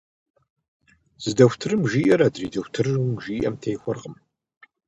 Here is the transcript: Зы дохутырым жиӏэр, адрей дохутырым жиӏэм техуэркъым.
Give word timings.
Зы 1.23 1.31
дохутырым 1.37 1.81
жиӏэр, 1.91 2.19
адрей 2.27 2.49
дохутырым 2.53 3.07
жиӏэм 3.23 3.55
техуэркъым. 3.61 4.15